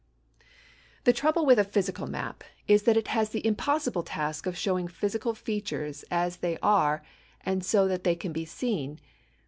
[1.03, 4.87] The trouble with a physical map is that it has the impossible task of showing
[4.87, 7.03] physical features as they are
[7.41, 8.99] and so that they can be seen.